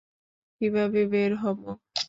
[0.61, 1.69] কীভাবে বের হবো?